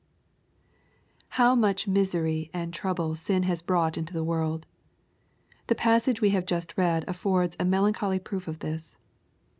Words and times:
How 1.37 1.53
much 1.53 1.87
misery 1.87 2.49
and 2.55 2.73
trouble 2.73 3.15
Bin 3.27 3.43
has 3.43 3.61
brought 3.61 3.99
into 3.99 4.13
the 4.15 4.23
world 4.23 4.65
1 5.49 5.57
The 5.67 5.75
passage 5.75 6.21
we 6.21 6.31
have 6.31 6.47
just 6.47 6.75
read 6.75 7.05
affords 7.07 7.55
a 7.59 7.65
mel 7.65 7.83
ancholy 7.85 8.17
proof 8.23 8.47
of 8.47 8.57
this. 8.65 8.95